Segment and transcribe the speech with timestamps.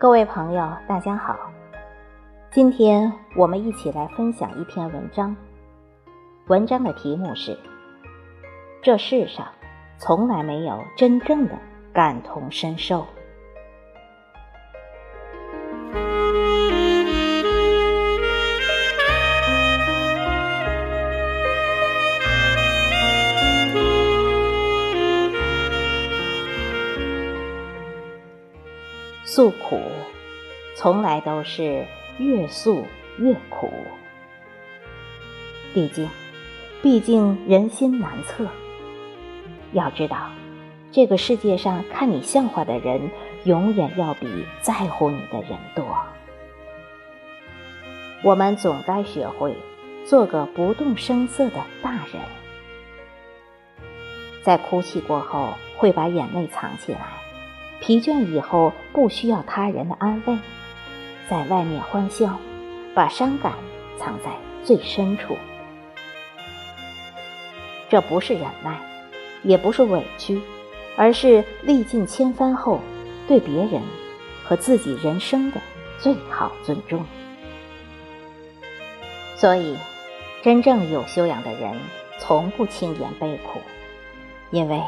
[0.00, 1.36] 各位朋友，大家好。
[2.52, 5.34] 今天我们一起来分享一篇文章。
[6.46, 7.58] 文章的题目是：
[8.80, 9.44] 这世上
[9.98, 11.58] 从来没有真正的
[11.92, 13.04] 感同身受。
[29.38, 29.80] 诉苦，
[30.74, 31.86] 从来都是
[32.18, 32.84] 越诉
[33.20, 33.70] 越苦。
[35.72, 36.08] 毕竟，
[36.82, 38.48] 毕竟人心难测。
[39.70, 40.30] 要知道，
[40.90, 43.12] 这个世界上看你笑话的人，
[43.44, 45.86] 永远要比在乎你的人多。
[48.24, 49.54] 我们总该学会
[50.04, 52.20] 做个不动声色的大人，
[54.42, 57.27] 在哭泣过后，会把眼泪藏起来。
[57.80, 60.36] 疲倦以后，不需要他人的安慰，
[61.28, 62.38] 在外面欢笑，
[62.94, 63.52] 把伤感
[63.98, 64.30] 藏在
[64.64, 65.36] 最深处。
[67.88, 68.78] 这不是忍耐，
[69.42, 70.40] 也不是委屈，
[70.96, 72.80] 而是历尽千帆后
[73.26, 73.80] 对别人
[74.44, 75.60] 和自己人生的
[75.98, 77.04] 最好尊重。
[79.36, 79.76] 所以，
[80.42, 81.78] 真正有修养的人，
[82.18, 83.60] 从不轻言悲苦，
[84.50, 84.82] 因为。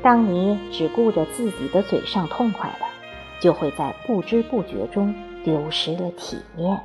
[0.00, 2.86] 当你只顾着自己的嘴上痛快了，
[3.40, 6.80] 就会在不知不觉中丢失了体面。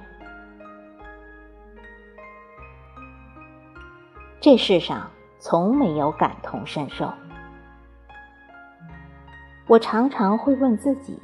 [4.39, 7.13] 这世上从没有感同身受。
[9.67, 11.19] 我常常会问自己：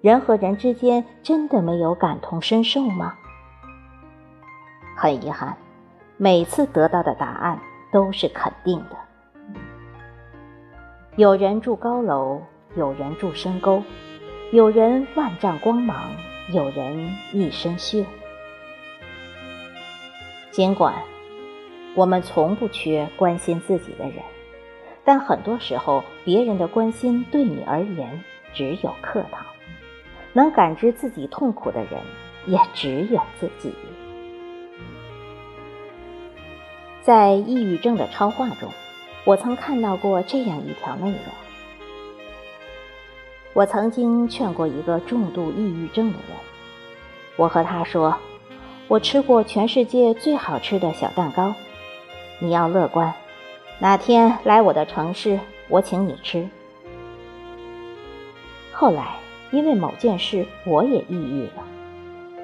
[0.00, 3.14] 人和人之间真的没有感同身受吗？
[4.96, 5.56] 很遗憾，
[6.16, 7.58] 每次得到的答案
[7.90, 8.96] 都是肯定的。
[11.16, 12.40] 有人住高楼，
[12.74, 13.82] 有人住深沟，
[14.50, 16.10] 有人万丈光芒，
[16.54, 18.06] 有人一身锈。
[20.50, 20.94] 尽管
[21.94, 24.22] 我们从不缺关心自己的人，
[25.04, 28.24] 但很多时候，别人的关心对你而言
[28.54, 29.44] 只有客套。
[30.32, 32.00] 能感知自己痛苦的人，
[32.46, 33.74] 也只有自己。
[37.02, 38.72] 在抑郁症的超话中。
[39.24, 41.18] 我曾看到过这样一条内容。
[43.52, 46.36] 我曾经劝过一个重度抑郁症的人，
[47.36, 48.16] 我和他说
[48.88, 51.54] ：“我吃过全世界最好吃的小蛋糕，
[52.40, 53.14] 你要乐观，
[53.78, 56.48] 哪天来我的城市，我请你吃。”
[58.72, 59.16] 后来
[59.52, 61.62] 因为某件事，我也抑郁了，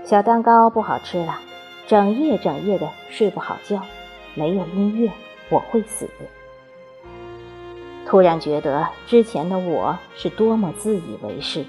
[0.04, 1.40] 小蛋糕不好吃了，
[1.86, 3.80] 整夜整夜的睡不好觉，
[4.34, 5.10] 没有音乐
[5.48, 6.08] 我会死。
[8.08, 11.66] 突然觉得之前的我是多么自以为是，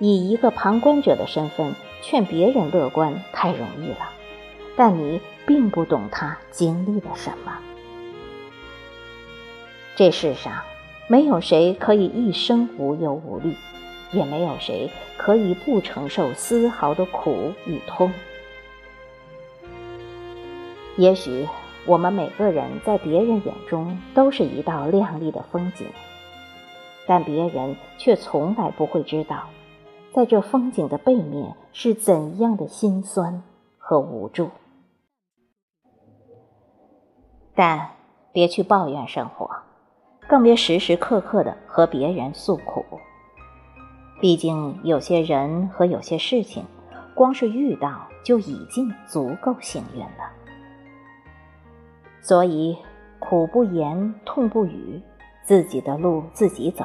[0.00, 4.10] 以一个旁观者的身份劝别人乐观太容易了，
[4.74, 7.58] 但你并不懂他经历了什么。
[9.94, 10.64] 这世上
[11.06, 13.54] 没有谁可以一生无忧无虑，
[14.10, 18.12] 也没有谁可以不承受丝毫的苦与痛。
[20.96, 21.46] 也许。
[21.86, 25.86] 我们每个人在别人眼中都是一道亮丽的风景，
[27.06, 29.44] 但别人却从来不会知道，
[30.12, 33.40] 在这风景的背面是怎样的心酸
[33.78, 34.50] 和无助。
[37.54, 37.88] 但
[38.32, 39.48] 别去抱怨生活，
[40.26, 42.84] 更别时时刻刻的和别人诉苦。
[44.20, 46.64] 毕竟有些人和有些事情，
[47.14, 50.32] 光是遇到就已经足够幸运了。
[52.26, 52.76] 所以，
[53.20, 55.00] 苦不言，痛不语，
[55.44, 56.84] 自己的路自己走。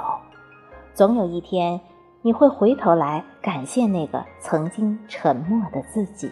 [0.94, 1.82] 总有一天，
[2.22, 6.32] 你会回头来感谢那个曾经沉默的自己。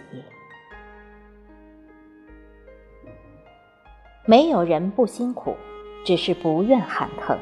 [4.28, 5.58] 没有人不辛苦，
[6.06, 7.36] 只是不愿喊疼。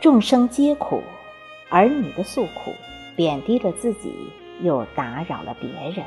[0.00, 1.02] 众生皆苦，
[1.68, 2.72] 而你的诉苦，
[3.14, 4.14] 贬低了自己，
[4.62, 6.06] 又打扰了别人。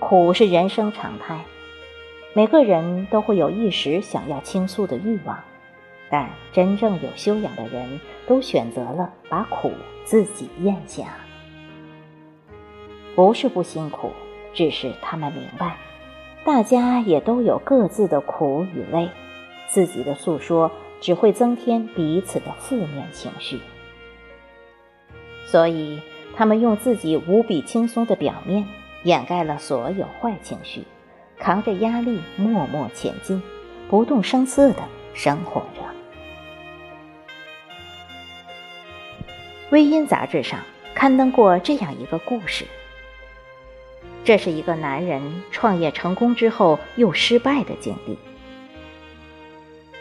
[0.00, 1.44] 苦是人生常态，
[2.32, 5.38] 每个人都会有一时想要倾诉的欲望，
[6.10, 9.70] 但真正有修养的人都选择了把苦
[10.04, 11.04] 自己咽下。
[13.14, 14.10] 不是不辛苦，
[14.54, 15.76] 只是他们明白，
[16.44, 19.10] 大家也都有各自的苦与累，
[19.68, 23.60] 自己的诉说只会增添彼此的负面情绪，
[25.46, 26.00] 所以
[26.34, 28.66] 他们用自己无比轻松的表面。
[29.02, 30.84] 掩盖了所有坏情绪，
[31.38, 33.42] 扛着压力默默前进，
[33.88, 34.82] 不动声色的
[35.14, 35.82] 生活着。
[39.70, 40.60] 微音杂志上
[40.94, 42.66] 刊登过这样一个故事。
[44.22, 48.18] 这是一个男人创业成功之后又失败的经历。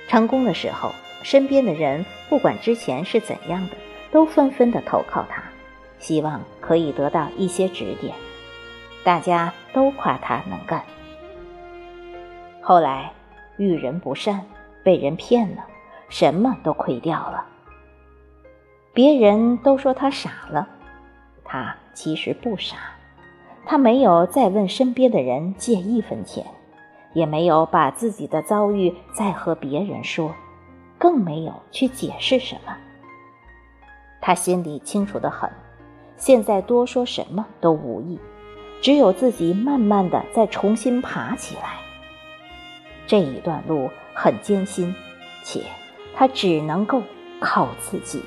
[0.07, 0.91] 成功的时候，
[1.23, 3.77] 身边的人不管之前是怎样的，
[4.11, 5.43] 都纷纷的投靠他，
[5.99, 8.13] 希望可以得到一些指点。
[9.03, 10.83] 大家都夸他能干。
[12.61, 13.11] 后来
[13.57, 14.45] 遇人不善，
[14.83, 15.65] 被人骗了，
[16.09, 17.45] 什么都亏掉了。
[18.93, 20.67] 别人都说他傻了，
[21.43, 22.75] 他其实不傻。
[23.65, 26.45] 他没有再问身边的人借一分钱，
[27.13, 30.33] 也没有把自己的遭遇再和别人说，
[30.97, 32.75] 更没有去解释什么。
[34.21, 35.49] 他心里清楚的很，
[36.17, 38.19] 现在多说什么都无益，
[38.81, 41.77] 只有自己慢慢的再重新爬起来。
[43.05, 44.95] 这一段路很艰辛，
[45.43, 45.63] 且
[46.15, 47.01] 他只能够
[47.39, 48.23] 靠自己。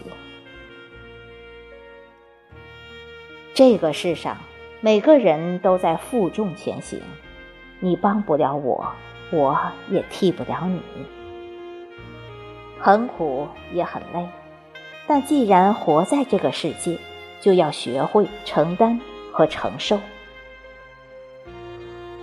[3.54, 4.38] 这个世上，
[4.81, 7.00] 每个人都在负重前行，
[7.81, 8.93] 你帮不了我，
[9.31, 9.58] 我
[9.88, 10.81] 也替不了你。
[12.81, 14.26] 很苦也很累，
[15.06, 16.99] 但既然活在这个世界，
[17.40, 19.00] 就要学会承担
[19.32, 20.00] 和承受。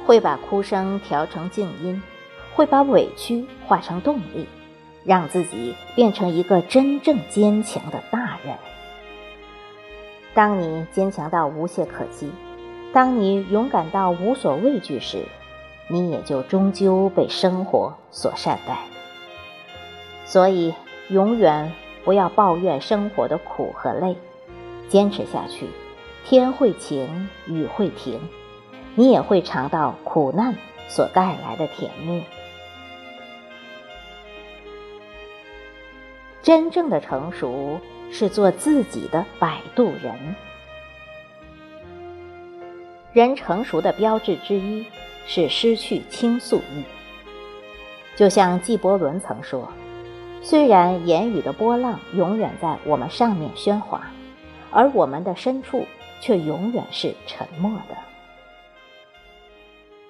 [0.09, 2.01] 会把哭声调成静音，
[2.55, 4.47] 会把委屈化成动力，
[5.05, 8.55] 让自己变成一个真正坚强的大人。
[10.33, 12.31] 当你坚强到无懈可击，
[12.91, 15.25] 当你勇敢到无所畏惧时，
[15.87, 18.79] 你也就终究被生活所善待。
[20.25, 20.73] 所以，
[21.09, 21.71] 永远
[22.03, 24.17] 不要抱怨生活的苦和累，
[24.87, 25.67] 坚持下去，
[26.25, 28.19] 天会晴，雨会停，
[28.95, 30.55] 你也会尝到苦难
[30.87, 32.23] 所带来的甜蜜。
[36.41, 37.79] 真正的成熟。
[38.11, 40.35] 是做自己的摆渡人。
[43.13, 44.83] 人成熟的标志之一
[45.27, 46.83] 是失去倾诉欲。
[48.15, 49.71] 就像纪伯伦曾说
[50.41, 54.11] ：“虽然言语的波浪永远在我们上面喧哗，
[54.71, 55.85] 而我们的深处
[56.19, 57.95] 却永远是沉默的。”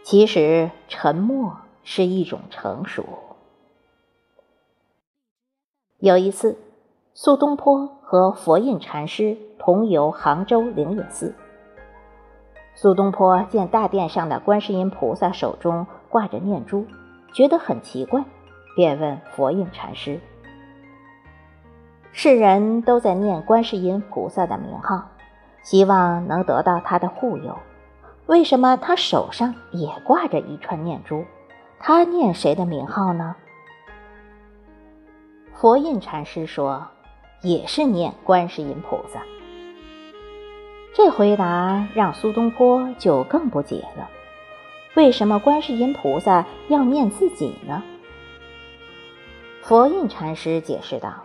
[0.09, 3.06] 其实，沉默是一种成熟。
[6.00, 6.57] 有一次。
[7.13, 11.35] 苏东坡和佛印禅师同游杭州灵隐寺。
[12.73, 16.88] 苏东坡见大殿上的观世音菩萨手中挂着念珠，
[17.31, 18.25] 觉得很奇怪，
[18.75, 20.19] 便问佛印禅师
[22.11, 25.09] ：“世人都在念观世音菩萨的名号，
[25.61, 27.56] 希望能得到他的护佑，
[28.30, 31.26] 为什么他手上也挂着一串念珠？
[31.80, 33.36] 他念谁的名号呢？”
[35.54, 36.88] 佛印禅师说。
[37.42, 39.22] 也是念观世音菩萨。
[40.94, 44.10] 这回答让苏东坡就更不解了：
[44.96, 47.81] 为什么观世音菩萨要念自己呢？
[49.62, 51.24] 佛印禅师解释道：“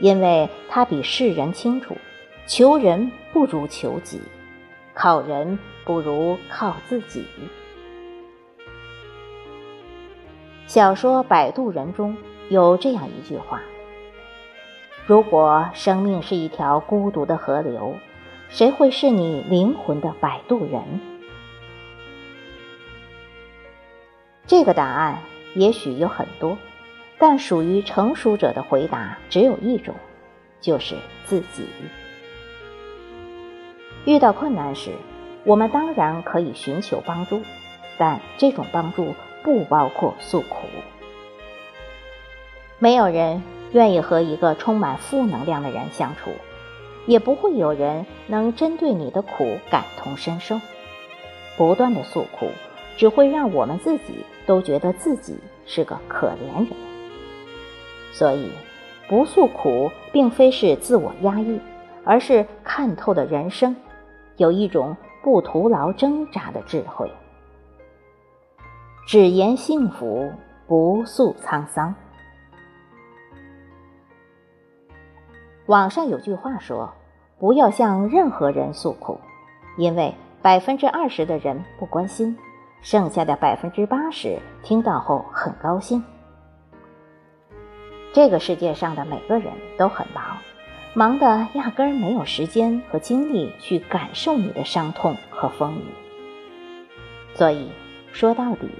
[0.00, 1.94] 因为他比世人清楚，
[2.46, 4.22] 求人不如求己，
[4.94, 7.24] 靠人不如靠自己。”
[10.66, 12.16] 小说《摆渡人》中
[12.50, 13.62] 有这样一句话。
[15.06, 17.94] 如果生命是一条孤独的河流，
[18.48, 20.82] 谁会是你灵魂的摆渡人？
[24.48, 25.20] 这个答案
[25.54, 26.58] 也许有很多，
[27.18, 29.94] 但属于成熟者的回答只有一种，
[30.60, 31.68] 就是自己。
[34.04, 34.90] 遇到困难时，
[35.46, 37.40] 我们当然可以寻求帮助，
[37.96, 40.66] 但这种帮助不包括诉苦。
[42.78, 43.42] 没有人。
[43.72, 46.30] 愿意和一个充满负能量的人相处，
[47.04, 50.60] 也不会有人能针对你的苦感同身受。
[51.58, 52.48] 不断的诉苦，
[52.96, 55.36] 只会让我们自己都觉得自己
[55.66, 56.68] 是个可怜人。
[58.12, 58.52] 所以，
[59.08, 61.58] 不诉苦并非是自我压抑，
[62.04, 63.74] 而是看透的人生，
[64.36, 64.96] 有一种
[65.26, 67.10] 不徒劳挣扎的智慧。
[69.08, 70.30] 只言幸福，
[70.68, 71.92] 不诉沧桑。
[75.66, 76.92] 网上有句话说
[77.40, 79.18] ：“不要向任何人诉苦，
[79.76, 82.38] 因为百分之二十的人不关心，
[82.80, 86.04] 剩下的百分之八十听到后很高兴。”
[88.14, 90.36] 这个世界上的每个人都很忙，
[90.96, 95.84] 忙的压根儿没有时间和精力去感受你的伤痛和风雨。
[97.34, 97.68] 所以
[98.12, 98.70] 说到底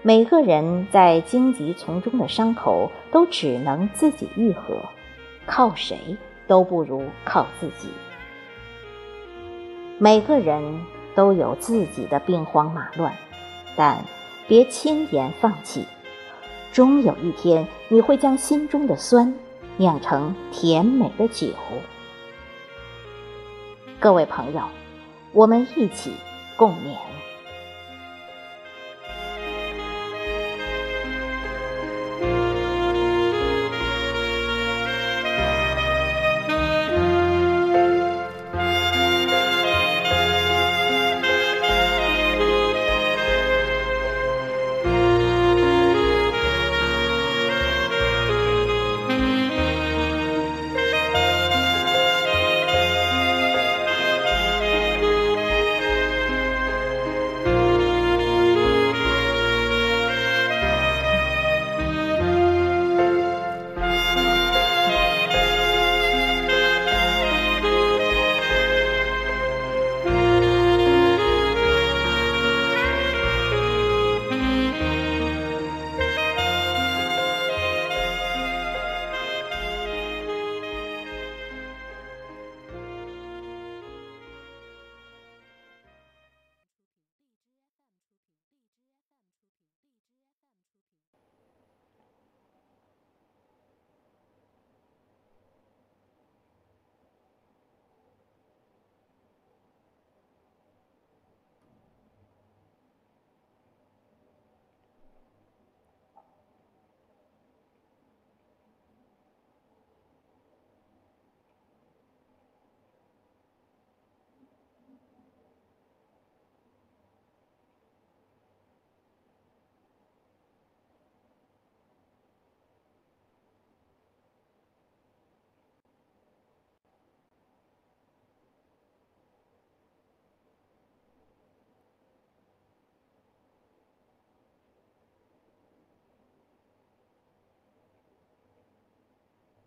[0.00, 4.76] 每个人在荆棘丛中的伤口都只能自己愈合
[5.44, 6.16] 靠谁
[6.46, 7.90] 都不如靠自己。
[9.98, 10.80] 每个人
[11.14, 13.12] 都有自己的兵荒马乱
[13.76, 14.02] 但
[14.48, 15.84] 别轻言放弃
[16.72, 19.34] 终有一天你会将心中的酸
[19.76, 21.48] 酿成甜美的酒。
[23.98, 24.62] 各位朋友
[25.32, 26.12] 我们一起
[26.56, 26.96] 共勉。